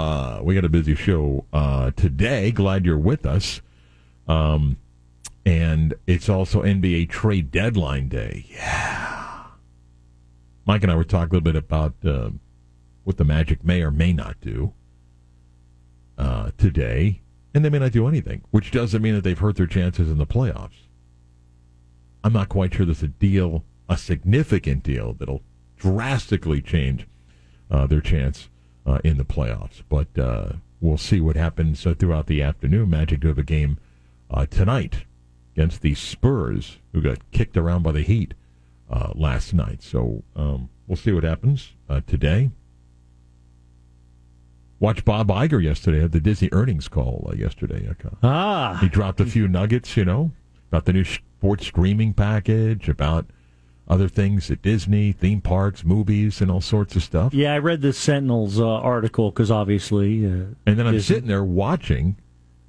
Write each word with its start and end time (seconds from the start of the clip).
Uh, 0.00 0.40
we 0.42 0.54
got 0.54 0.64
a 0.64 0.70
busy 0.70 0.94
show 0.94 1.44
uh, 1.52 1.90
today. 1.90 2.50
Glad 2.50 2.86
you're 2.86 2.96
with 2.96 3.26
us. 3.26 3.60
Um, 4.26 4.78
and 5.44 5.92
it's 6.06 6.26
also 6.26 6.62
NBA 6.62 7.10
trade 7.10 7.50
deadline 7.50 8.08
day. 8.08 8.46
Yeah. 8.48 9.44
Mike 10.64 10.82
and 10.82 10.90
I 10.90 10.94
were 10.94 11.04
talking 11.04 11.28
a 11.28 11.32
little 11.34 11.52
bit 11.52 11.56
about 11.56 11.92
uh, 12.02 12.30
what 13.04 13.18
the 13.18 13.24
Magic 13.24 13.62
may 13.62 13.82
or 13.82 13.90
may 13.90 14.14
not 14.14 14.40
do 14.40 14.72
uh, 16.16 16.52
today, 16.56 17.20
and 17.52 17.62
they 17.62 17.68
may 17.68 17.80
not 17.80 17.92
do 17.92 18.08
anything, 18.08 18.40
which 18.52 18.70
doesn't 18.70 19.02
mean 19.02 19.14
that 19.14 19.22
they've 19.22 19.38
hurt 19.38 19.56
their 19.56 19.66
chances 19.66 20.10
in 20.10 20.16
the 20.16 20.26
playoffs. 20.26 20.86
I'm 22.24 22.32
not 22.32 22.48
quite 22.48 22.72
sure 22.72 22.86
there's 22.86 23.02
a 23.02 23.08
deal, 23.08 23.64
a 23.86 23.98
significant 23.98 24.82
deal, 24.82 25.12
that'll 25.12 25.42
drastically 25.76 26.62
change 26.62 27.06
uh, 27.70 27.86
their 27.86 28.00
chance 28.00 28.48
uh, 28.90 28.98
in 29.04 29.18
the 29.18 29.24
playoffs. 29.24 29.82
But 29.88 30.18
uh, 30.18 30.52
we'll 30.80 30.98
see 30.98 31.20
what 31.20 31.36
happens 31.36 31.86
uh, 31.86 31.94
throughout 31.94 32.26
the 32.26 32.42
afternoon. 32.42 32.90
Magic 32.90 33.20
do 33.20 33.28
have 33.28 33.38
a 33.38 33.44
game 33.44 33.78
uh, 34.30 34.46
tonight 34.46 35.04
against 35.54 35.82
the 35.82 35.94
Spurs, 35.94 36.78
who 36.92 37.00
got 37.00 37.30
kicked 37.30 37.56
around 37.56 37.82
by 37.82 37.92
the 37.92 38.02
Heat 38.02 38.34
uh, 38.90 39.12
last 39.14 39.52
night. 39.52 39.82
So 39.82 40.22
um, 40.34 40.70
we'll 40.86 40.96
see 40.96 41.12
what 41.12 41.24
happens 41.24 41.72
uh, 41.88 42.00
today. 42.06 42.50
Watch 44.78 45.04
Bob 45.04 45.28
Iger 45.28 45.62
yesterday 45.62 46.02
at 46.02 46.12
the 46.12 46.20
Disney 46.20 46.48
earnings 46.52 46.88
call 46.88 47.28
uh, 47.30 47.34
yesterday. 47.34 47.88
Ah, 48.22 48.78
he 48.80 48.88
dropped 48.88 49.20
a 49.20 49.26
few 49.26 49.46
nuggets, 49.46 49.96
you 49.96 50.06
know, 50.06 50.30
about 50.68 50.86
the 50.86 50.92
new 50.94 51.04
sports 51.04 51.66
streaming 51.66 52.14
package, 52.14 52.88
about 52.88 53.26
other 53.90 54.08
things 54.08 54.50
at 54.50 54.62
Disney, 54.62 55.12
theme 55.12 55.40
parks, 55.42 55.84
movies, 55.84 56.40
and 56.40 56.50
all 56.50 56.60
sorts 56.62 56.94
of 56.96 57.02
stuff. 57.02 57.34
yeah, 57.34 57.52
I 57.52 57.58
read 57.58 57.82
the 57.82 57.92
Sentinel's 57.92 58.58
uh, 58.60 58.66
article 58.66 59.30
because 59.30 59.50
obviously, 59.50 60.24
uh, 60.24 60.28
And 60.64 60.78
then 60.78 60.86
I'm 60.86 60.92
Disney- 60.94 61.14
sitting 61.16 61.28
there 61.28 61.44
watching 61.44 62.16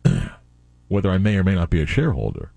whether 0.87 1.09
I 1.11 1.17
may 1.19 1.37
or 1.37 1.43
may 1.43 1.55
not 1.55 1.69
be 1.69 1.81
a 1.81 1.85
shareholder. 1.85 2.51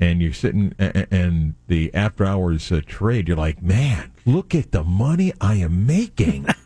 And 0.00 0.20
you're 0.20 0.32
sitting, 0.32 0.74
a- 0.80 1.02
a- 1.08 1.14
and 1.14 1.54
the 1.68 1.94
after 1.94 2.24
hours 2.24 2.70
uh, 2.72 2.80
trade, 2.84 3.28
you're 3.28 3.36
like, 3.36 3.62
man, 3.62 4.12
look 4.26 4.54
at 4.54 4.72
the 4.72 4.82
money 4.82 5.32
I 5.40 5.54
am 5.54 5.86
making. 5.86 6.46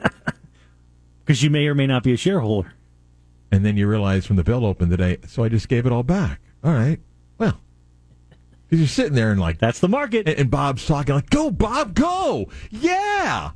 because 1.24 1.42
you 1.42 1.50
may 1.50 1.67
or 1.67 1.74
may 1.74 1.86
not 1.86 2.02
be 2.02 2.12
a 2.14 2.17
shareholder. 2.17 2.72
and 3.52 3.64
then 3.67 3.77
you 3.77 3.86
realize 3.86 4.28
when 4.30 4.36
the 4.36 4.44
bill 4.44 4.64
opened 4.64 4.91
today, 4.91 5.19
so 5.27 5.44
I 5.44 5.50
just 5.50 5.69
gave 5.69 5.84
it 5.86 5.92
all 5.92 6.02
back. 6.02 6.41
All 6.64 6.72
right. 6.72 6.98
Well, 7.39 7.61
because 8.69 8.81
you're 8.81 8.89
sitting 8.89 9.14
there 9.14 9.31
and 9.31 9.41
like, 9.41 9.59
That's 9.59 9.81
the 9.81 9.89
market. 9.89 10.28
and, 10.28 10.39
and 10.39 10.50
Bob's 10.50 10.86
talking 10.86 11.14
like, 11.14 11.31
"Go, 11.31 11.50
Bob, 11.50 11.95
go! 11.95 12.48
Yeah, 12.70 13.50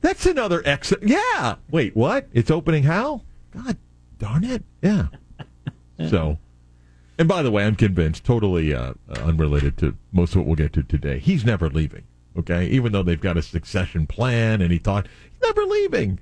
that's 0.00 0.26
another 0.26 0.62
exit. 0.64 1.00
Yeah. 1.02 1.56
Wait, 1.70 1.94
what? 1.96 2.28
It's 2.32 2.50
opening 2.50 2.84
how? 2.84 3.22
God 3.52 3.76
darn 4.18 4.44
it! 4.44 4.64
Yeah. 4.82 5.08
so, 6.08 6.38
and 7.18 7.28
by 7.28 7.42
the 7.42 7.50
way, 7.50 7.64
I'm 7.64 7.74
convinced, 7.76 8.24
totally 8.24 8.72
uh, 8.72 8.94
uh, 9.08 9.20
unrelated 9.22 9.76
to 9.78 9.96
most 10.12 10.32
of 10.32 10.38
what 10.38 10.46
we'll 10.46 10.56
get 10.56 10.72
to 10.74 10.82
today. 10.82 11.18
He's 11.18 11.44
never 11.44 11.68
leaving. 11.68 12.04
Okay, 12.36 12.66
even 12.66 12.92
though 12.92 13.02
they've 13.02 13.20
got 13.20 13.36
a 13.36 13.42
succession 13.42 14.06
plan, 14.06 14.62
and 14.62 14.70
he 14.70 14.78
thought 14.78 15.08
he's 15.32 15.42
never 15.42 15.64
leaving, 15.64 16.20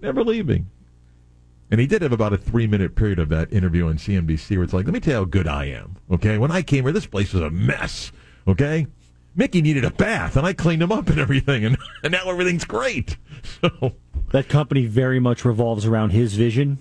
never 0.00 0.24
leaving. 0.24 0.66
And 1.74 1.80
he 1.80 1.88
did 1.88 2.02
have 2.02 2.12
about 2.12 2.32
a 2.32 2.38
three 2.38 2.68
minute 2.68 2.94
period 2.94 3.18
of 3.18 3.30
that 3.30 3.52
interview 3.52 3.88
on 3.88 3.96
CNBC 3.96 4.54
where 4.54 4.62
it's 4.62 4.72
like, 4.72 4.84
let 4.84 4.94
me 4.94 5.00
tell 5.00 5.12
you 5.14 5.18
how 5.18 5.24
good 5.24 5.48
I 5.48 5.64
am. 5.64 5.96
Okay. 6.08 6.38
When 6.38 6.52
I 6.52 6.62
came 6.62 6.84
here, 6.84 6.92
this 6.92 7.04
place 7.04 7.32
was 7.32 7.42
a 7.42 7.50
mess. 7.50 8.12
Okay. 8.46 8.86
Mickey 9.34 9.60
needed 9.60 9.84
a 9.84 9.90
bath 9.90 10.36
and 10.36 10.46
I 10.46 10.52
cleaned 10.52 10.84
him 10.84 10.92
up 10.92 11.08
and 11.08 11.18
everything. 11.18 11.64
And, 11.64 11.76
and 12.04 12.12
now 12.12 12.30
everything's 12.30 12.64
great. 12.64 13.16
So, 13.60 13.94
that 14.30 14.48
company 14.48 14.86
very 14.86 15.18
much 15.18 15.44
revolves 15.44 15.84
around 15.84 16.10
his 16.10 16.34
vision, 16.34 16.78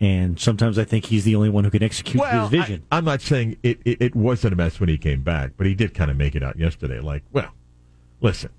and 0.00 0.38
sometimes 0.38 0.78
I 0.78 0.84
think 0.84 1.04
he's 1.04 1.24
the 1.24 1.36
only 1.36 1.48
one 1.48 1.62
who 1.64 1.70
can 1.70 1.82
execute 1.82 2.20
well, 2.20 2.48
his 2.48 2.50
vision. 2.50 2.82
I, 2.90 2.98
am 2.98 3.04
not 3.04 3.20
saying 3.20 3.56
it, 3.62 3.80
it, 3.84 3.98
it 4.00 4.16
wasn't 4.16 4.54
a 4.54 4.56
mess 4.56 4.80
when 4.80 4.88
he 4.88 4.98
came 4.98 5.22
back, 5.22 5.52
but 5.56 5.66
he 5.66 5.74
did 5.74 5.94
kind 5.94 6.10
of 6.10 6.16
make 6.16 6.34
it 6.34 6.42
out 6.42 6.58
yesterday. 6.58 7.00
Like, 7.00 7.22
well, 7.32 7.50
listen, 8.20 8.50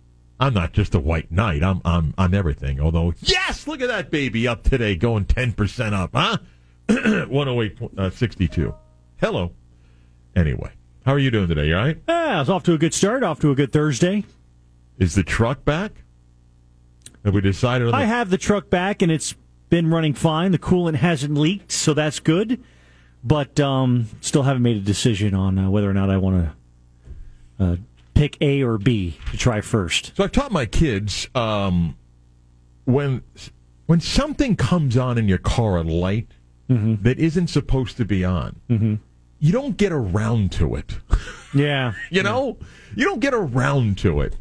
I'm 0.42 0.56
not 0.56 0.74
just 0.74 0.96
a 0.96 1.00
white 1.00 1.32
knight. 1.32 1.64
I'm, 1.64 1.82
I'm, 1.86 2.16
I'm 2.18 2.34
everything. 2.34 2.82
Although, 2.82 3.14
yes, 3.22 3.68
look 3.68 3.80
at 3.80 3.90
that 3.90 4.10
baby 4.10 4.48
up 4.48 4.64
today 4.64 4.96
going 4.96 5.26
10% 5.26 5.94
up, 5.94 6.10
huh? 6.16 6.38
108.62. 6.90 8.70
uh, 8.70 8.72
Hello. 9.18 9.52
Anyway, 10.36 10.72
how 11.06 11.12
are 11.12 11.20
you 11.20 11.30
doing 11.30 11.48
today? 11.48 11.68
You 11.68 11.78
all 11.78 11.86
right? 11.86 11.98
yeah, 12.08 12.42
it's 12.42 12.50
off 12.50 12.64
to 12.64 12.74
a 12.74 12.80
good 12.80 12.96
start. 12.96 13.22
Off 13.22 13.40
to 13.42 13.52
a 13.52 13.56
good 13.56 13.72
Thursday. 13.72 14.26
Is 14.98 15.14
the 15.14 15.22
truck 15.24 15.64
back? 15.64 15.92
Have 17.24 17.36
we 17.36 17.42
decided 17.42 17.90
the 17.90 17.96
I 17.96 18.06
have 18.06 18.32
the 18.32 18.38
truck 18.40 18.72
back, 18.72 19.04
and 19.04 19.12
it's 19.12 19.36
been 19.70 19.92
running 19.92 20.16
fine. 20.16 20.52
The 20.52 20.58
coolant 20.58 20.96
hasn't 20.96 21.36
leaked, 21.36 21.72
so 21.72 21.94
that's 21.94 22.20
good. 22.20 22.64
But 23.24 23.60
um, 23.60 24.08
still 24.22 24.42
haven't 24.42 24.64
made 24.64 24.78
a 24.78 24.82
decision 24.82 25.36
on 25.36 25.60
uh, 25.60 25.70
whether 25.70 25.88
or 25.88 25.94
not 25.94 26.10
I 26.10 26.18
want 26.18 26.52
to 27.60 27.64
uh, 27.64 27.76
pick 28.22 28.38
A 28.40 28.62
or 28.62 28.78
B 28.78 29.18
to 29.32 29.38
try 29.38 29.62
first. 29.62 30.16
So 30.16 30.24
I've 30.24 30.32
taught 30.32 30.52
my 30.52 30.68
kids 30.68 31.28
um, 31.34 31.98
when 32.86 33.24
when 33.88 34.00
something 34.00 34.56
comes 34.56 34.96
on 34.96 35.18
in 35.18 35.28
your 35.28 35.40
car, 35.40 35.78
a 35.78 35.82
light 35.82 36.28
that 36.68 37.18
isn't 37.20 37.48
supposed 37.48 37.98
to 37.98 38.06
be 38.06 38.24
on, 38.24 39.00
you 39.40 39.52
don't 39.52 39.76
get 39.76 39.92
around 39.92 40.52
to 40.54 40.76
it. 40.76 41.00
Yeah, 41.54 41.92
You 42.12 42.24
know, 42.24 42.58
you 42.96 43.04
don't 43.04 43.20
get 43.20 43.34
around 43.34 43.98
to 43.98 44.22
it. 44.22 44.38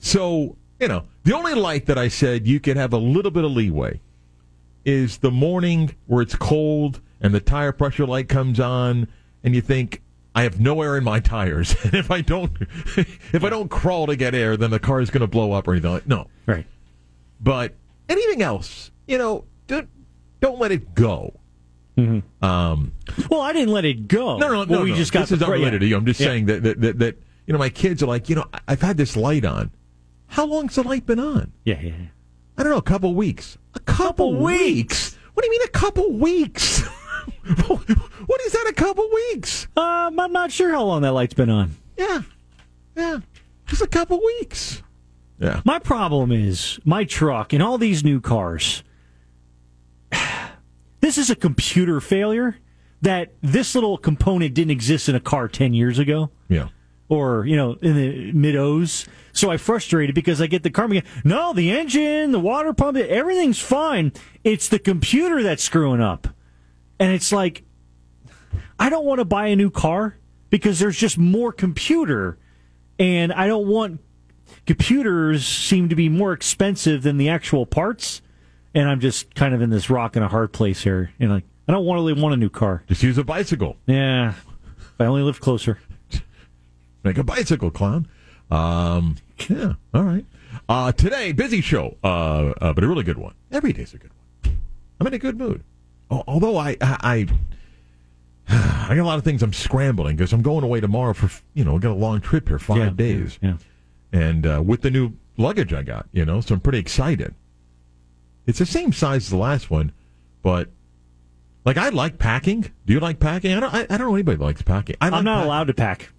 So 0.00 0.56
you 0.80 0.88
know, 0.88 1.04
the 1.22 1.36
only 1.36 1.54
light 1.54 1.86
that 1.86 1.98
I 1.98 2.08
said 2.08 2.48
you 2.48 2.58
could 2.58 2.76
have 2.76 2.92
a 2.92 2.98
little 2.98 3.30
bit 3.30 3.44
of 3.44 3.52
leeway 3.52 4.00
is 4.84 5.18
the 5.18 5.30
morning 5.30 5.94
where 6.06 6.22
it's 6.22 6.34
cold 6.34 7.00
and 7.20 7.32
the 7.32 7.40
tire 7.40 7.70
pressure 7.72 8.06
light 8.06 8.28
comes 8.28 8.58
on, 8.58 9.06
and 9.44 9.54
you 9.54 9.60
think. 9.60 10.02
I 10.36 10.42
have 10.42 10.60
no 10.60 10.82
air 10.82 10.98
in 10.98 11.02
my 11.04 11.18
tires, 11.18 11.74
and 11.82 11.94
if 12.02 12.10
I 12.10 12.20
don't, 12.20 12.52
if 12.96 13.42
I 13.42 13.48
don't 13.48 13.70
crawl 13.70 14.06
to 14.06 14.16
get 14.16 14.34
air, 14.34 14.56
then 14.56 14.70
the 14.70 14.78
car 14.78 15.00
is 15.00 15.08
going 15.10 15.22
to 15.22 15.26
blow 15.26 15.52
up 15.52 15.66
or 15.66 15.72
anything. 15.72 15.90
Like, 15.90 16.06
no, 16.06 16.26
right. 16.44 16.66
but 17.40 17.74
anything 18.08 18.42
else, 18.42 18.90
you 19.08 19.16
know, 19.18 19.44
don't 19.66 19.88
don't 20.40 20.60
let 20.60 20.70
it 20.72 20.94
go. 20.94 21.34
Um, 21.98 22.92
Well, 23.30 23.40
I 23.40 23.54
didn't 23.54 23.72
let 23.72 23.86
it 23.86 24.06
go. 24.06 24.36
no, 24.36 24.48
no, 24.48 24.54
well, 24.58 24.66
no. 24.66 24.82
We 24.82 24.90
no. 24.90 24.96
just 24.96 25.10
got 25.12 25.20
this 25.20 25.32
is 25.32 25.42
unrelated 25.42 25.80
to 25.80 25.86
you. 25.86 25.96
I'm 25.96 26.04
just 26.04 26.20
Yeah. 26.20 26.26
saying 26.26 26.46
that, 26.46 26.62
that 26.62 26.80
that 26.82 26.98
that 26.98 27.18
you 27.46 27.54
know 27.54 27.58
my 27.58 27.70
kids 27.70 28.02
are 28.02 28.06
like, 28.06 28.28
you 28.28 28.36
know, 28.36 28.44
I've 28.68 28.82
had 28.82 28.98
this 28.98 29.16
light 29.16 29.46
on. 29.46 29.70
How 30.26 30.44
long's 30.44 30.74
the 30.74 30.82
light 30.82 31.06
been 31.06 31.18
on? 31.18 31.52
Yeah, 31.64 31.80
yeah. 31.80 31.88
yeah. 31.88 31.94
I 32.58 32.62
don't 32.62 32.72
know, 32.72 32.78
a 32.78 32.82
couple 32.82 33.14
weeks. 33.14 33.56
A 33.74 33.80
couple, 33.80 34.36
weeks. 34.36 35.16
What 35.32 35.42
do 35.42 35.46
you 35.46 35.58
mean 35.58 35.66
a 35.66 35.70
couple 35.70 36.12
weeks? 36.12 36.82
what 38.26 38.40
is 38.46 38.52
that? 38.52 38.66
A 38.68 38.72
couple 38.72 39.08
weeks? 39.12 39.66
Um, 39.76 40.18
I'm 40.18 40.32
not 40.32 40.50
sure 40.50 40.70
how 40.70 40.84
long 40.84 41.02
that 41.02 41.12
light's 41.12 41.34
been 41.34 41.50
on. 41.50 41.76
Yeah, 41.96 42.22
yeah, 42.96 43.18
just 43.66 43.82
a 43.82 43.86
couple 43.86 44.18
weeks. 44.40 44.82
Yeah. 45.38 45.60
My 45.64 45.78
problem 45.78 46.32
is 46.32 46.78
my 46.84 47.04
truck 47.04 47.52
and 47.52 47.62
all 47.62 47.78
these 47.78 48.02
new 48.04 48.20
cars. 48.20 48.82
This 51.00 51.18
is 51.18 51.30
a 51.30 51.36
computer 51.36 52.00
failure 52.00 52.56
that 53.02 53.34
this 53.42 53.74
little 53.74 53.96
component 53.98 54.54
didn't 54.54 54.70
exist 54.72 55.08
in 55.08 55.14
a 55.14 55.20
car 55.20 55.46
10 55.46 55.72
years 55.74 55.98
ago 56.00 56.30
Yeah. 56.48 56.68
or, 57.08 57.44
you 57.46 57.54
know, 57.54 57.74
in 57.82 57.94
the 57.94 58.32
mid 58.32 58.56
O's. 58.56 59.06
So 59.32 59.50
I 59.50 59.56
frustrated 59.58 60.14
because 60.14 60.40
I 60.40 60.46
get 60.48 60.62
the 60.64 60.70
car 60.70 60.86
and 60.86 61.02
no, 61.22 61.52
the 61.52 61.70
engine, 61.70 62.32
the 62.32 62.40
water 62.40 62.72
pump, 62.72 62.96
everything's 62.96 63.60
fine. 63.60 64.12
It's 64.42 64.68
the 64.68 64.78
computer 64.80 65.42
that's 65.42 65.62
screwing 65.62 66.00
up. 66.00 66.28
And 66.98 67.12
it's 67.12 67.32
like, 67.32 67.62
I 68.78 68.88
don't 68.88 69.04
want 69.04 69.18
to 69.18 69.24
buy 69.24 69.48
a 69.48 69.56
new 69.56 69.70
car 69.70 70.16
because 70.50 70.78
there's 70.78 70.96
just 70.96 71.18
more 71.18 71.52
computer. 71.52 72.38
And 72.98 73.32
I 73.32 73.46
don't 73.46 73.66
want 73.66 74.00
computers 74.66 75.46
seem 75.46 75.88
to 75.88 75.96
be 75.96 76.08
more 76.08 76.32
expensive 76.32 77.02
than 77.02 77.18
the 77.18 77.28
actual 77.28 77.66
parts. 77.66 78.22
And 78.74 78.88
I'm 78.88 79.00
just 79.00 79.34
kind 79.34 79.54
of 79.54 79.62
in 79.62 79.70
this 79.70 79.88
rock 79.88 80.16
and 80.16 80.24
a 80.24 80.28
hard 80.28 80.52
place 80.52 80.82
here. 80.82 81.12
You 81.18 81.28
know, 81.28 81.34
like, 81.34 81.44
I 81.68 81.72
don't 81.72 81.84
want 81.84 81.98
really 81.98 82.12
want 82.12 82.34
a 82.34 82.36
new 82.36 82.50
car. 82.50 82.84
Just 82.86 83.02
use 83.02 83.18
a 83.18 83.24
bicycle. 83.24 83.76
Yeah. 83.86 84.34
If 84.78 85.00
I 85.00 85.06
only 85.06 85.22
lived 85.22 85.40
closer. 85.40 85.78
Make 87.02 87.18
a 87.18 87.24
bicycle, 87.24 87.70
clown. 87.70 88.08
Um, 88.50 89.16
yeah, 89.48 89.74
all 89.92 90.04
right. 90.04 90.24
Uh, 90.68 90.92
today, 90.92 91.32
busy 91.32 91.60
show, 91.60 91.96
uh, 92.02 92.52
uh, 92.60 92.72
but 92.72 92.82
a 92.82 92.88
really 92.88 93.02
good 93.02 93.18
one. 93.18 93.34
Every 93.52 93.72
day's 93.72 93.94
a 93.94 93.98
good 93.98 94.10
one. 94.42 94.58
I'm 95.00 95.06
in 95.06 95.14
a 95.14 95.18
good 95.18 95.36
mood. 95.36 95.62
Al- 96.10 96.24
Although 96.26 96.56
I, 96.56 96.76
I, 96.80 97.26
I, 98.48 98.86
I 98.90 98.94
got 98.94 99.02
a 99.02 99.04
lot 99.04 99.18
of 99.18 99.24
things 99.24 99.42
I'm 99.42 99.52
scrambling 99.52 100.16
because 100.16 100.32
I'm 100.32 100.42
going 100.42 100.64
away 100.64 100.80
tomorrow 100.80 101.12
for, 101.14 101.30
you 101.54 101.64
know, 101.64 101.76
I 101.76 101.78
got 101.78 101.90
a 101.92 101.94
long 101.94 102.20
trip 102.20 102.48
here, 102.48 102.58
five 102.58 102.76
Yeah, 102.78 102.90
days. 102.90 103.38
Yeah. 103.42 103.56
And 104.12 104.46
uh, 104.46 104.62
with 104.64 104.82
the 104.82 104.90
new 104.90 105.12
luggage 105.36 105.72
I 105.72 105.82
got, 105.82 106.06
you 106.12 106.24
know, 106.24 106.40
so 106.40 106.54
I'm 106.54 106.60
pretty 106.60 106.78
excited. 106.78 107.34
It's 108.46 108.58
the 108.60 108.66
same 108.66 108.92
size 108.92 109.24
as 109.24 109.30
the 109.30 109.36
last 109.36 109.70
one, 109.70 109.92
but 110.42 110.68
like 111.64 111.76
I 111.76 111.88
like 111.88 112.18
packing. 112.18 112.70
Do 112.86 112.92
you 112.92 113.00
like 113.00 113.18
packing? 113.18 113.52
I 113.52 113.58
don't. 113.58 113.74
I, 113.74 113.80
I 113.90 113.98
don't 113.98 114.06
know 114.06 114.14
anybody 114.14 114.36
that 114.38 114.44
likes 114.44 114.62
packing. 114.62 114.94
I 115.00 115.08
like 115.08 115.18
I'm 115.18 115.24
not 115.24 115.44
allowed 115.44 115.66
to 115.66 115.74
pack. 115.74 116.10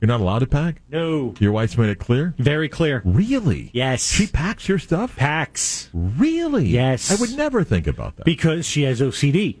You're 0.00 0.08
not 0.08 0.20
allowed 0.20 0.38
to 0.38 0.46
pack. 0.46 0.80
No. 0.88 1.34
Your 1.40 1.52
wife's 1.52 1.76
made 1.76 1.90
it 1.90 1.98
clear. 1.98 2.34
Very 2.38 2.68
clear. 2.68 3.02
Really? 3.04 3.70
Yes. 3.74 4.10
She 4.10 4.26
packs 4.26 4.66
your 4.68 4.78
stuff. 4.78 5.14
Packs 5.16 5.90
Really? 5.92 6.66
Yes. 6.68 7.10
I 7.12 7.20
would 7.20 7.36
never 7.36 7.64
think 7.64 7.86
about 7.86 8.16
that. 8.16 8.24
because 8.24 8.64
she 8.66 8.82
has 8.84 9.00
OCD. 9.00 9.58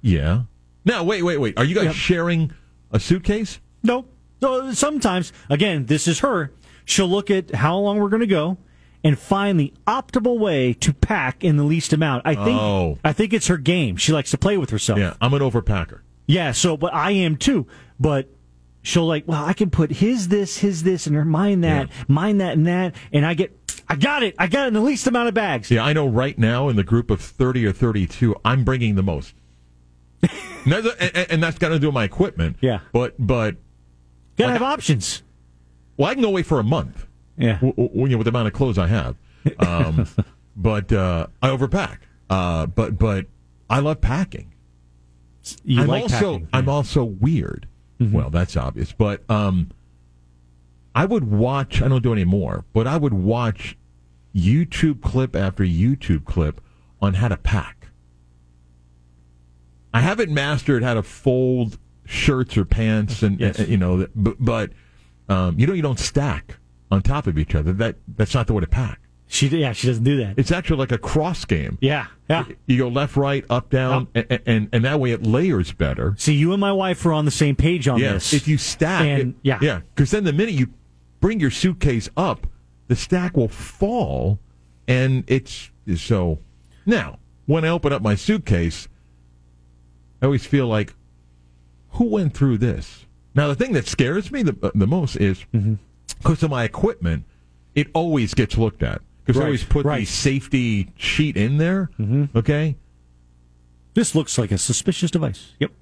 yeah. 0.00 0.42
Now 0.84 1.04
wait, 1.04 1.22
wait, 1.22 1.38
wait. 1.38 1.58
Are 1.58 1.64
you 1.64 1.74
guys 1.74 1.84
Yep. 1.84 1.94
sharing 1.94 2.52
a 2.90 2.98
suitcase? 2.98 3.60
No. 3.82 4.06
So 4.40 4.72
sometimes, 4.72 5.32
again, 5.50 5.86
this 5.86 6.08
is 6.08 6.20
her. 6.20 6.52
She'll 6.86 7.06
look 7.08 7.30
at 7.30 7.54
how 7.54 7.76
long 7.76 7.98
we're 7.98 8.08
going 8.08 8.20
to 8.20 8.26
go 8.26 8.56
and 9.04 9.18
find 9.18 9.60
the 9.60 9.72
optimal 9.86 10.38
way 10.38 10.72
to 10.74 10.92
pack 10.94 11.44
in 11.44 11.56
the 11.56 11.64
least 11.64 11.92
amount. 11.92 12.22
I 12.26 12.34
think. 12.34 12.58
Oh. 12.60 12.98
I 13.04 13.12
think 13.12 13.32
it's 13.34 13.46
her 13.48 13.58
game. 13.58 13.96
She 13.96 14.12
likes 14.12 14.30
to 14.30 14.38
play 14.38 14.56
with 14.56 14.70
herself. 14.70 14.98
Yeah. 14.98 15.14
I'm 15.20 15.34
an 15.34 15.40
overpacker. 15.42 16.00
Yeah, 16.26 16.52
so 16.52 16.76
but 16.76 16.94
I 16.94 17.10
am 17.10 17.36
too. 17.36 17.66
But 17.98 18.30
she'll 18.82 19.06
like, 19.06 19.24
well, 19.26 19.44
I 19.44 19.52
can 19.52 19.70
put 19.70 19.90
his 19.92 20.28
this, 20.28 20.58
his 20.58 20.82
this, 20.82 21.06
and 21.06 21.14
her 21.16 21.24
mine 21.24 21.60
that, 21.62 21.88
Yeah. 21.88 22.04
mine 22.08 22.38
that, 22.38 22.54
and 22.54 22.66
that, 22.66 22.94
and 23.12 23.24
I 23.26 23.34
get, 23.34 23.56
I 23.88 23.96
got 23.96 24.22
it, 24.22 24.34
I 24.38 24.46
got 24.46 24.64
it 24.64 24.68
in 24.68 24.74
the 24.74 24.80
least 24.80 25.06
amount 25.06 25.28
of 25.28 25.34
bags. 25.34 25.70
Yeah, 25.70 25.84
I 25.84 25.92
know 25.92 26.06
right 26.06 26.38
now 26.38 26.68
in 26.68 26.76
the 26.76 26.84
group 26.84 27.10
of 27.10 27.20
30 27.20 27.66
or 27.66 27.72
32, 27.72 28.36
I'm 28.44 28.64
bringing 28.64 28.94
the 28.94 29.02
most. 29.02 29.34
and, 30.64 30.74
and, 31.30 31.42
that's 31.42 31.58
got 31.58 31.70
to 31.70 31.78
do 31.78 31.86
with 31.88 31.94
my 31.94 32.04
equipment. 32.04 32.56
Yeah. 32.60 32.80
But, 32.92 33.14
but, 33.18 33.56
Gotta 34.36 34.52
Like 34.52 34.60
have 34.60 34.62
options. 34.72 35.22
well, 35.96 36.08
I 36.10 36.14
can 36.14 36.22
go 36.22 36.28
away 36.28 36.42
for 36.42 36.60
a 36.60 36.62
month 36.64 37.06
Yeah, 37.36 37.54
w- 37.54 37.72
w- 37.74 37.90
you 38.02 38.08
know, 38.08 38.18
with 38.18 38.24
the 38.26 38.30
amount 38.30 38.48
of 38.48 38.52
clothes 38.54 38.78
I 38.78 38.86
have. 38.86 39.16
Um, 39.58 40.06
but 40.56 40.92
uh, 40.92 41.26
I 41.42 41.48
overpack. 41.48 41.98
Uh, 42.28 42.66
but, 42.66 42.98
but 42.98 43.26
I 43.70 43.78
love 43.80 44.00
packing. 44.02 44.52
you 45.64 45.80
I'm 45.82 45.88
like 45.88 46.02
also, 46.02 46.32
packing. 46.34 46.48
I'm 46.52 46.68
also 46.68 47.04
weird. 47.04 47.66
Well, 48.00 48.30
that's 48.30 48.56
obvious. 48.56 48.92
But 48.92 49.28
um, 49.30 49.70
I 50.94 51.04
would 51.04 51.30
watch, 51.30 51.82
I 51.82 51.88
don't 51.88 52.02
do 52.02 52.12
any 52.12 52.24
more, 52.24 52.64
but 52.72 52.86
I 52.86 52.96
would 52.96 53.12
watch 53.12 53.76
YouTube 54.34 55.02
clip 55.02 55.36
after 55.36 55.62
YouTube 55.64 56.24
clip 56.24 56.60
on 57.02 57.14
how 57.14 57.28
to 57.28 57.36
pack. 57.36 57.88
I 59.92 60.00
haven't 60.00 60.30
mastered 60.32 60.82
how 60.82 60.94
to 60.94 61.02
fold 61.02 61.78
shirts 62.06 62.56
or 62.56 62.64
pants, 62.64 63.22
and 63.22 63.38
Yes. 63.40 63.58
you 63.58 63.76
know, 63.76 64.06
but, 64.14 64.36
but 64.38 64.70
um, 65.28 65.58
you 65.58 65.66
know, 65.66 65.72
you 65.72 65.82
don't 65.82 65.98
stack 65.98 66.56
on 66.90 67.02
top 67.02 67.26
of 67.26 67.38
each 67.38 67.54
other. 67.54 67.72
That 67.72 67.96
that's 68.16 68.34
not 68.34 68.46
the 68.46 68.52
way 68.52 68.60
to 68.60 68.66
pack. 68.66 68.99
She, 69.32 69.46
yeah, 69.48 69.72
she 69.72 69.86
doesn't 69.86 70.02
do 70.04 70.16
that. 70.18 70.34
It's 70.38 70.50
actually 70.50 70.78
like 70.78 70.92
a 70.92 70.98
cross 70.98 71.44
game. 71.44 71.78
yeah, 71.80 72.06
yeah. 72.28 72.44
You 72.66 72.78
go 72.78 72.88
left, 72.88 73.16
right, 73.16 73.44
up, 73.48 73.70
down, 73.70 74.08
and, 74.14 74.40
and 74.44 74.68
and 74.72 74.84
that 74.84 74.98
way 74.98 75.12
it 75.12 75.22
layers 75.24 75.72
better. 75.72 76.14
See, 76.18 76.34
you 76.34 76.52
and 76.52 76.60
my 76.60 76.72
wife 76.72 77.04
are 77.06 77.12
on 77.12 77.24
the 77.26 77.30
same 77.30 77.54
page 77.56 77.86
on 77.88 77.98
Yes, 78.00 78.30
this. 78.30 78.42
if 78.42 78.48
you 78.48 78.58
stack, 78.58 79.02
And- 79.06 79.30
it, 79.30 79.34
yeah. 79.42 79.58
yeah, 79.62 79.80
because 79.94 80.10
then 80.10 80.24
the 80.24 80.32
minute 80.32 80.54
you 80.54 80.68
bring 81.20 81.38
your 81.40 81.50
suitcase 81.50 82.08
up, 82.16 82.46
the 82.88 82.96
stack 82.96 83.36
will 83.36 83.48
fall, 83.48 84.38
and 84.88 85.22
it's 85.28 85.70
so. 85.96 86.38
Now, 86.84 87.18
when 87.46 87.64
I 87.64 87.68
open 87.68 87.92
up 87.92 88.02
my 88.02 88.16
suitcase, 88.16 88.88
I 90.20 90.26
always 90.26 90.44
feel 90.46 90.66
like, 90.66 90.94
who 91.90 92.04
went 92.06 92.34
through 92.34 92.58
this? 92.58 93.06
Now, 93.34 93.46
the 93.48 93.54
thing 93.54 93.72
that 93.74 93.86
scares 93.86 94.32
me 94.32 94.42
the 94.42 94.72
the 94.74 94.86
most 94.86 95.16
is 95.16 95.44
Mm-hmm. 95.54 95.74
because 96.18 96.42
of 96.42 96.50
my 96.50 96.64
equipment, 96.64 97.24
it 97.74 97.88
always 97.94 98.34
gets 98.34 98.58
looked 98.58 98.82
at 98.82 99.02
because 99.32 99.40
Right, 99.40 99.46
always 99.46 99.64
put 99.64 99.84
right. 99.86 100.00
the 100.00 100.04
safety 100.04 100.92
sheet 100.96 101.36
in 101.36 101.58
there. 101.58 101.90
Mm-hmm. 101.98 102.36
Okay, 102.38 102.76
this 103.94 104.14
looks 104.14 104.38
like 104.38 104.50
a 104.52 104.58
suspicious 104.58 105.10
device. 105.10 105.52
Yep. 105.60 105.72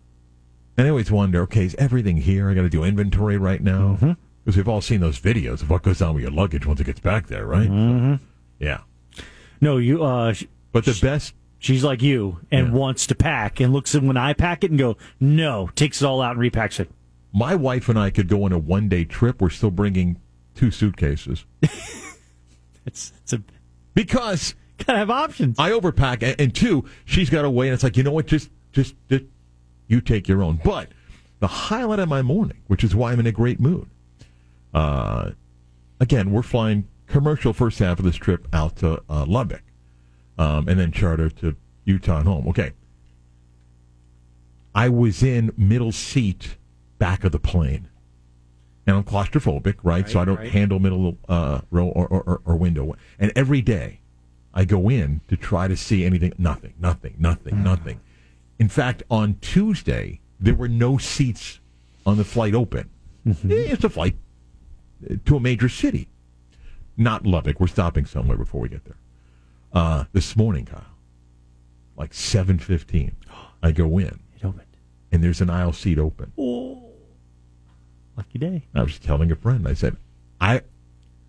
And 0.77 0.87
I 0.87 0.91
always 0.91 1.11
wonder, 1.11 1.43
okay, 1.43 1.65
is 1.65 1.75
everything 1.77 2.19
here? 2.19 2.49
I 2.51 2.55
got 2.55 2.63
to 2.63 2.69
do 2.69 2.85
inventory 2.85 3.37
right 3.37 3.61
now 3.63 3.97
Mm-hmm. 4.01 4.13
because 4.45 4.57
we've 4.57 4.69
all 4.69 4.81
seen 4.81 5.01
those 5.01 5.19
videos 5.21 5.63
of 5.63 5.71
what 5.71 5.83
goes 5.83 6.01
on 6.01 6.15
with 6.15 6.23
your 6.23 6.31
luggage 6.31 6.65
once 6.67 6.81
it 6.81 6.85
gets 6.85 7.01
back 7.01 7.27
there, 7.27 7.47
right? 7.47 7.69
Mm-hmm. 7.69 8.15
So, 8.15 8.21
yeah, 8.61 8.81
No, 9.61 9.79
you. 9.79 10.05
Uh, 10.05 10.35
but 10.73 10.85
the 10.85 10.97
best, 11.03 11.35
she's 11.59 11.83
like 11.83 12.01
you 12.03 12.39
and 12.53 12.69
Yeah. 12.69 12.73
wants 12.75 13.07
to 13.09 13.15
pack 13.17 13.59
and 13.61 13.73
looks 13.73 13.95
at 13.97 14.03
when 14.03 14.17
I 14.17 14.33
pack 14.35 14.63
it 14.63 14.71
and 14.71 14.79
go, 14.79 14.97
no, 15.19 15.69
takes 15.75 16.01
it 16.01 16.07
all 16.07 16.23
out 16.23 16.37
and 16.37 16.41
repacks 16.53 16.79
it. 16.79 16.89
my 17.33 17.55
wife 17.57 17.89
and 17.89 17.99
I 17.99 18.11
could 18.11 18.29
go 18.29 18.45
on 18.45 18.53
a 18.53 18.59
one 18.59 18.89
day 18.89 19.05
trip. 19.05 19.41
We're 19.43 19.51
still 19.51 19.71
bringing 19.73 20.21
two 20.55 20.71
suitcases 20.71 21.45
It's 22.89 23.13
it's 23.23 23.35
a 23.35 23.43
because 23.93 24.55
gotta 24.79 24.99
have 24.99 25.11
options. 25.11 25.59
I 25.59 25.71
overpack, 25.71 26.23
and, 26.23 26.41
and 26.41 26.55
two, 26.55 26.87
she's 27.05 27.29
got 27.29 27.45
away, 27.45 27.69
and 27.69 27.75
it's 27.75 27.83
like 27.83 27.97
you 27.99 28.03
know 28.03 28.13
what, 28.13 28.27
just 28.27 28.51
just, 28.73 28.95
just 29.11 29.25
you 29.89 30.01
take 30.01 30.27
your 30.27 30.43
own. 30.43 30.59
But 30.65 30.89
the 31.41 31.47
highlight 31.47 31.99
of 31.99 32.09
my 32.09 32.23
morning, 32.23 32.63
which 32.67 32.83
is 32.83 32.97
why 32.97 33.13
I'm 33.13 33.21
in 33.21 33.27
a 33.27 33.33
great 33.33 33.61
mood. 33.61 33.89
Uh, 34.73 35.33
again, 36.01 36.33
we're 36.33 36.43
flying 36.43 36.89
commercial 37.07 37.53
first 37.53 37.79
half 37.79 37.99
of 37.99 38.07
this 38.07 38.17
trip 38.17 38.49
out 38.53 38.77
to 38.77 39.03
uh, 39.11 39.27
Lubbock, 39.27 39.63
um, 40.39 40.67
and 40.67 40.81
then 40.81 40.91
charter 40.91 41.29
to 41.29 41.57
Utah 41.85 42.19
and 42.19 42.27
home. 42.27 42.49
Okay. 42.49 42.73
I 44.75 44.89
was 44.89 45.23
in 45.23 45.53
middle 45.57 45.93
seat 45.93 46.57
back 46.99 47.25
of 47.25 47.33
the 47.33 47.39
plane. 47.39 47.89
And 48.89 48.97
I'm 48.97 49.05
claustrophobic, 49.05 49.75
right? 49.83 50.09
so 50.09 50.19
I 50.19 50.25
don't 50.25 50.39
right. 50.39 50.51
handle 50.51 50.79
middle 50.79 51.19
uh, 51.29 51.61
row 51.71 51.89
or, 51.89 52.09
or, 52.09 52.41
or, 52.47 52.57
window. 52.57 52.97
And 53.19 53.31
every 53.37 53.61
day 53.61 54.01
I 54.55 54.65
go 54.65 54.89
in 54.89 55.21
to 55.29 55.37
try 55.37 55.69
to 55.69 55.77
see 55.77 56.07
anything. 56.07 56.33
Nothing, 56.39 56.73
nothing, 56.81 57.15
nothing, 57.19 57.63
nothing. 57.63 58.01
In 58.59 58.71
fact, 58.71 59.03
on 59.11 59.37
Tuesday, 59.43 60.21
there 60.41 60.55
were 60.55 60.69
no 60.69 60.97
seats 60.97 61.61
on 62.07 62.17
the 62.17 62.25
flight 62.25 62.55
open. 62.55 62.89
Eh, 63.27 63.33
It's 63.45 63.85
a 63.85 63.91
flight 63.91 64.17
to 65.27 65.37
a 65.37 65.41
major 65.41 65.69
city. 65.69 66.09
Not 66.97 67.27
Lubbock. 67.27 67.61
We're 67.61 67.67
stopping 67.67 68.07
somewhere 68.07 68.39
before 68.39 68.63
we 68.63 68.71
get 68.71 68.87
there. 68.87 68.97
Uh, 69.71 70.05
this 70.15 70.35
morning, 70.35 70.65
Kyle, 70.65 70.83
like 71.95 72.13
7.15, 72.13 73.13
I 73.63 73.71
go 73.71 73.99
in, 73.99 74.19
It 74.35 74.45
opened. 74.47 74.63
and 75.13 75.23
there's 75.23 75.43
an 75.43 75.51
aisle 75.51 75.75
seat 75.75 75.99
open. 75.99 76.33
Lucky 78.29 78.39
day. 78.39 78.63
I 78.75 78.83
was 78.83 78.99
telling 78.99 79.31
a 79.33 79.37
friend, 79.37 79.67
I 79.67 79.75
said, 79.75 79.97
I 80.41 80.63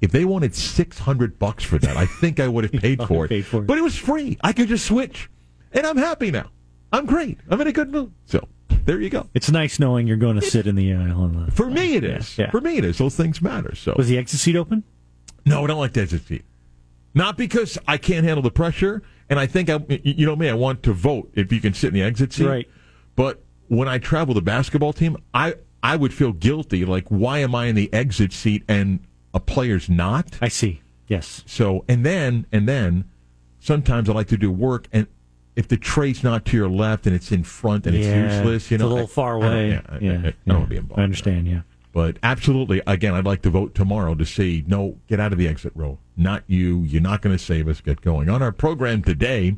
if 0.02 0.12
they 0.12 0.26
wanted 0.26 0.56
six 0.56 1.00
hundred 1.00 1.40
bucks 1.40 1.64
for 1.64 1.78
that, 1.78 1.96
I 1.98 2.06
think 2.06 2.40
I 2.40 2.48
would 2.48 2.64
have 2.66 2.74
paid, 2.82 3.02
for, 3.04 3.26
it. 3.26 3.30
paid 3.30 3.46
for 3.46 3.58
it. 3.62 3.68
But 3.68 3.78
it 3.78 3.82
was 3.82 3.96
free. 3.98 4.38
I 4.42 4.54
could 4.54 4.68
just 4.68 4.86
switch, 4.86 5.30
and 5.72 5.86
I'm 5.86 5.98
happy 5.98 6.32
now. 6.32 6.50
I'm 6.92 7.06
great. 7.06 7.38
I'm 7.50 7.60
in 7.62 7.68
a 7.68 7.72
good 7.72 7.90
mood. 7.92 8.12
So 8.26 8.48
there 8.86 9.00
you 9.00 9.10
go. 9.10 9.30
It's 9.34 9.52
nice 9.52 9.80
knowing 9.80 10.08
you're 10.08 10.18
going 10.18 10.40
to 10.40 10.42
sit 10.42 10.68
in 10.68 10.76
the 10.76 10.94
aisle. 10.94 11.22
On 11.22 11.46
the, 11.46 11.52
For 11.52 11.70
me, 11.70 11.96
it 11.96 12.04
is. 12.04 12.38
yeah. 12.38 12.50
For 12.50 12.60
me, 12.62 12.78
it 12.78 12.86
is. 12.86 12.98
Those 12.98 13.16
things 13.16 13.42
matter. 13.42 13.76
So 13.76 13.94
was 13.98 14.08
the 14.08 14.18
exit 14.18 14.40
seat 14.40 14.56
open? 14.56 14.84
no, 15.46 15.64
I 15.64 15.68
don't 15.68 15.80
like 15.80 15.94
the 15.94 16.02
exit 16.02 16.26
seat. 16.28 16.44
Not 17.14 17.38
because 17.38 17.78
I 17.88 17.98
can't 17.98 18.26
handle 18.26 18.44
the 18.44 18.52
pressure, 18.52 19.02
and 19.30 19.40
I 19.40 19.48
think 19.48 19.70
I, 19.70 19.80
you 20.04 20.26
know 20.26 20.36
me, 20.36 20.50
I 20.50 20.54
want 20.54 20.84
to 20.84 20.94
vote 20.94 21.32
if 21.34 21.52
you 21.52 21.60
can 21.62 21.74
sit 21.74 21.88
in 21.90 21.94
the 21.94 22.04
exit 22.04 22.34
seat. 22.34 22.46
Right. 22.46 22.70
But 23.16 23.42
when 23.68 23.88
I 23.88 23.98
travel 23.98 24.34
the 24.34 24.42
basketball 24.42 24.94
team, 24.94 25.18
I 25.34 25.56
I 25.84 25.96
would 25.96 26.14
feel 26.14 26.34
guilty. 26.34 26.86
Like, 26.86 27.08
why 27.10 27.40
am 27.40 27.56
I 27.56 27.66
in 27.68 27.76
the 27.76 27.92
exit 27.94 28.34
seat 28.34 28.64
and 28.68 29.00
a 29.34 29.40
player's 29.40 29.90
not? 29.90 30.38
I 30.42 30.48
see. 30.50 30.82
Yes. 31.08 31.44
So 31.48 31.86
and 31.88 32.06
then 32.06 32.46
and 32.52 32.68
then 32.68 33.06
sometimes 33.60 34.10
I 34.10 34.14
like 34.14 34.28
to 34.28 34.38
do 34.38 34.52
work 34.52 34.88
and 34.92 35.08
if 35.56 35.68
the 35.68 35.78
tray's 35.78 36.24
not 36.24 36.46
to 36.46 36.56
your 36.58 36.70
left 36.70 37.06
and 37.06 37.14
it's 37.16 37.32
in 37.32 37.44
front 37.44 37.86
and 37.86 37.96
it's 37.96 38.06
useless, 38.08 38.72
you 38.72 38.78
know, 38.78 38.86
it's 38.86 38.92
a 38.92 38.94
little 38.94 39.04
I- 39.06 39.08
far 39.08 39.38
I 39.38 39.42
don't- 39.42 39.52
away. 39.52 39.70
yeah, 39.70 39.82
I, 39.90 39.98
yeah, 40.00 40.12
I, 40.12 40.14
I 40.14 40.18
yeah. 40.26 40.32
don't 40.48 40.58
want 40.58 40.66
to 40.66 40.70
be 40.70 40.78
involved. 40.78 41.00
I 41.00 41.04
understand. 41.04 41.48
Yeah. 41.48 41.62
But 41.92 42.18
absolutely, 42.22 42.82
again, 42.86 43.16
I'd 43.16 43.26
like 43.26 43.42
to 43.42 43.50
vote 43.50 43.74
tomorrow 43.74 44.14
to 44.14 44.24
say 44.26 44.64
no, 44.68 44.98
get 45.08 45.20
out 45.20 45.32
of 45.34 45.40
the 45.40 45.48
exit 45.48 45.74
row. 45.76 45.98
Not 46.16 46.44
you. 46.46 46.82
You're 46.84 47.02
not 47.02 47.22
going 47.24 47.36
to 47.36 47.44
save 47.44 47.68
us. 47.68 47.82
Get 47.82 48.02
going 48.02 48.30
on 48.30 48.44
our 48.44 48.52
program 48.52 49.02
today. 49.02 49.56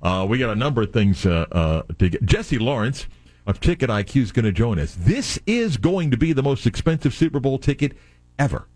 Uh, 0.00 0.24
we 0.28 0.38
got 0.38 0.50
a 0.50 0.54
number 0.54 0.82
of 0.82 0.92
things 0.92 1.26
uh, 1.26 1.46
uh, 1.50 1.82
to 1.98 2.08
get. 2.08 2.24
Jesse 2.24 2.58
Lawrence 2.58 3.06
of 3.46 3.60
Ticket 3.60 3.90
IQ 3.90 4.22
is 4.22 4.32
going 4.32 4.44
to 4.44 4.52
join 4.52 4.78
us. 4.78 4.96
This 4.98 5.38
is 5.46 5.76
going 5.76 6.10
to 6.10 6.16
be 6.16 6.32
the 6.32 6.42
most 6.42 6.66
expensive 6.66 7.12
Super 7.12 7.40
Bowl 7.40 7.58
ticket 7.58 7.92
ever. 8.38 8.68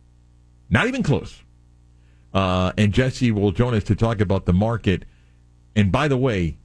Not 0.68 0.88
even 0.88 1.02
close. 1.02 1.42
Uh, 2.34 2.72
and 2.76 2.92
Jesse 2.92 3.30
will 3.30 3.52
join 3.52 3.74
us 3.74 3.84
to 3.84 3.94
talk 3.94 4.20
about 4.20 4.44
the 4.46 4.52
market. 4.52 5.04
And 5.74 5.92
by 5.92 6.08
the 6.08 6.16
way, 6.16 6.58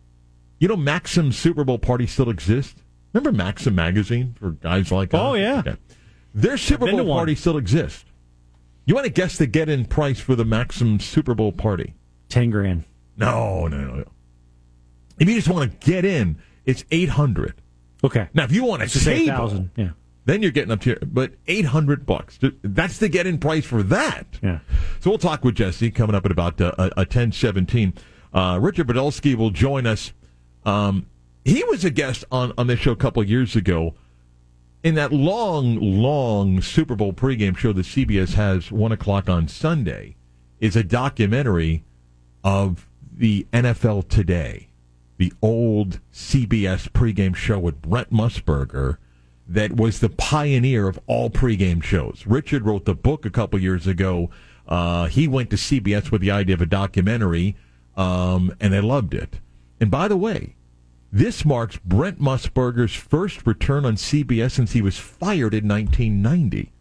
you 0.60 0.68
know 0.68 0.76
Maxim 0.76 1.32
Super 1.32 1.64
Bowl 1.64 1.80
party 1.80 2.08
still 2.08 2.30
exists. 2.30 2.82
Remember 3.14 3.36
Maxim 3.36 3.76
magazine 3.76 4.36
for 4.40 4.52
guys 4.52 4.92
like 4.92 5.14
us? 5.14 5.20
Oh, 5.22 5.34
yeah. 5.34 5.60
Okay. 5.60 5.76
Their 6.34 6.58
Super 6.58 6.90
Bowl 6.90 7.06
party 7.06 7.36
still 7.36 7.58
exists. 7.58 8.06
You 8.86 8.96
want 8.96 9.06
to 9.06 9.12
guess 9.12 9.38
the 9.38 9.48
get-in 9.48 9.86
price 9.86 10.20
for 10.20 10.36
the 10.36 10.46
Maxim 10.46 11.00
Super 11.00 11.36
Bowl 11.36 11.52
party? 11.52 11.94
Ten 12.30 12.50
grand. 12.50 12.86
No, 13.18 13.68
no, 13.68 13.78
no. 13.78 13.96
no. 13.96 14.06
If 15.20 15.30
you 15.30 15.36
just 15.36 15.50
want 15.50 15.72
to 15.72 15.92
get 15.92 16.04
in, 16.04 16.38
it's 16.66 16.84
800. 16.90 17.62
Okay. 18.04 18.28
Now, 18.34 18.44
if 18.44 18.52
you 18.52 18.64
want 18.64 18.82
a 18.84 18.90
say 18.90 19.26
table, 19.26 19.44
1,000. 19.46 19.72
Yeah. 19.76 19.90
then 20.26 20.42
you're 20.42 20.52
getting 20.52 20.72
up 20.72 20.82
to 20.82 20.98
but 21.06 21.34
800 21.48 22.06
bucks. 22.06 22.40
That's 22.64 22.98
the 22.98 23.10
get 23.10 23.28
in 23.28 23.38
price 23.38 23.66
for 23.66 23.84
that. 23.84 24.40
Yeah. 24.42 24.60
So 25.00 25.10
we'll 25.12 25.20
talk 25.20 25.44
with 25.44 25.56
Jesse 25.56 25.92
coming 25.92 26.16
up 26.16 26.26
at 26.26 26.32
about 26.32 26.60
uh, 26.60 26.74
a, 26.78 26.84
a 26.84 27.06
1017. 27.06 27.94
Uh, 28.34 28.58
Richard 28.62 28.88
Podolsky 28.88 29.36
will 29.36 29.52
join 29.52 29.86
us. 29.86 30.14
Um, 30.66 31.08
he 31.44 31.64
was 31.66 31.84
a 31.84 31.90
guest 31.90 32.24
on, 32.32 32.54
on 32.58 32.68
this 32.68 32.80
show 32.80 32.92
a 32.92 32.96
couple 32.96 33.22
of 33.22 33.30
years 33.30 33.56
ago. 33.56 33.96
In 34.84 34.96
that 34.96 35.14
long, 35.14 35.80
long 35.80 36.60
Super 36.62 36.96
Bowl 36.96 37.14
pregame 37.14 37.56
show 37.56 37.72
that 37.74 37.86
CBS 37.86 38.34
has, 38.34 38.72
1 38.72 38.92
o'clock 38.92 39.30
on 39.30 39.48
Sunday, 39.48 40.16
is 40.60 40.76
a 40.76 40.84
documentary 40.84 41.84
of 42.44 42.88
the 43.16 43.46
NFL 43.54 44.08
Today, 44.10 44.70
the 45.22 45.32
old 45.44 46.00
CBS 46.12 46.90
pregame 46.90 47.36
show 47.36 47.60
with 47.60 47.80
Brent 47.80 48.12
Musburger 48.12 48.98
that 49.48 49.74
was 49.74 50.00
the 50.00 50.10
pioneer 50.10 50.88
of 50.88 51.00
all 51.06 51.30
pregame 51.30 51.84
shows. 51.84 52.24
Richard 52.26 52.66
wrote 52.66 52.86
the 52.86 52.96
book 52.96 53.24
a 53.24 53.30
couple 53.30 53.60
years 53.60 53.86
ago. 53.86 54.32
Uh, 54.68 55.06
he 55.06 55.28
went 55.28 55.52
to 55.52 55.58
CBS 55.58 56.10
with 56.10 56.22
the 56.22 56.32
idea 56.32 56.56
of 56.56 56.62
a 56.62 56.66
documentary, 56.66 57.56
um, 57.96 58.52
and 58.60 58.74
they 58.74 58.82
loved 58.82 59.14
it. 59.14 59.40
And 59.80 59.92
by 59.92 60.08
the 60.08 60.18
way, 60.18 60.56
this 61.12 61.46
marks 61.46 61.78
Brent 61.78 62.20
Musburger's 62.20 62.96
first 62.96 63.46
return 63.46 63.86
on 63.86 63.98
CBS 63.98 64.54
since 64.54 64.72
he 64.72 64.82
was 64.82 64.98
fired 64.98 65.54
in 65.54 65.68
1990. 65.68 66.72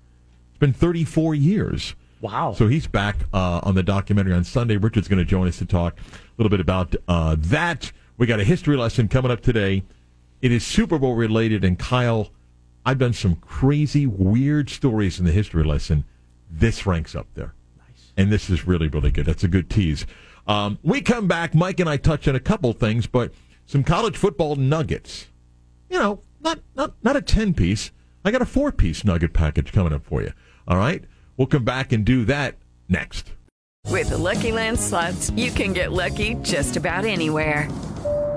It's 0.49 0.59
been 0.59 0.73
34 0.73 1.35
years. 1.35 1.95
Wow. 2.23 2.55
So 2.55 2.69
he's 2.69 2.87
back 2.87 3.17
uh, 3.35 3.61
on 3.65 3.75
the 3.75 3.83
documentary 3.83 4.33
on 4.33 4.45
Sunday. 4.45 4.79
Richard's 4.79 5.09
going 5.09 5.19
to 5.19 5.27
join 5.27 5.47
us 5.47 5.59
to 5.59 5.67
talk 5.67 5.99
a 5.99 6.03
little 6.39 6.51
bit 6.51 6.61
about 6.61 6.97
uh, 7.07 7.37
that. 7.39 7.93
We 8.21 8.27
got 8.27 8.39
a 8.39 8.45
history 8.45 8.77
lesson 8.77 9.09
coming 9.09 9.31
up 9.31 9.41
today. 9.41 9.83
It 10.43 10.53
is 10.53 10.62
Super 10.62 10.99
Bowl 10.99 11.15
related, 11.15 11.65
and 11.65 11.79
Kyle, 11.79 12.29
I've 12.85 12.99
done 12.99 13.15
some 13.15 13.37
crazy, 13.37 14.07
weird 14.07 14.69
stories 14.69 15.19
in 15.19 15.25
the 15.25 15.33
history 15.33 15.65
lesson. 15.65 16.05
This 16.50 16.85
ranks 16.85 17.15
up 17.15 17.29
there. 17.33 17.55
Nice. 17.79 18.12
And 18.19 18.31
this 18.31 18.50
is 18.50 18.67
really, 18.67 18.89
really 18.89 19.11
good. 19.11 19.25
That's 19.25 19.43
a 19.43 19.49
good 19.49 19.71
tease. 19.71 20.05
Um, 20.47 20.79
we 20.83 21.00
come 21.00 21.29
back. 21.29 21.55
Mike 21.55 21.81
and 21.81 21.89
I 21.89 21.97
touch 21.97 22.29
on 22.29 22.37
a 22.37 22.41
couple 22.41 22.71
things, 22.75 23.07
but 23.07 23.33
some 23.65 23.83
college 23.83 24.19
football 24.19 24.55
nuggets. 24.55 25.29
You 25.89 25.99
know, 25.99 26.21
not 26.43 26.59
not 26.77 26.93
not 27.03 27.17
a 27.17 27.23
ten 27.23 27.55
piece. 27.55 27.91
I 28.23 28.31
got 28.31 28.43
a 28.43 28.47
four 28.47 28.71
piece 28.71 29.03
nugget 29.03 29.33
package 29.33 29.73
coming 29.73 29.95
up 29.95 30.05
for 30.05 30.21
you. 30.21 30.35
All 30.69 30.77
right, 30.77 31.03
we'll 31.39 31.47
come 31.47 31.65
back 31.65 31.91
and 31.91 32.05
do 32.05 32.27
that 32.27 32.57
next. 32.87 33.33
With 33.87 34.11
the 34.11 34.19
Lucky 34.19 34.53
Land 34.53 34.79
slots, 34.79 35.31
you 35.31 35.50
can 35.50 35.73
get 35.73 35.91
lucky 35.91 36.35
just 36.43 36.77
about 36.77 37.07
anywhere. 37.07 37.67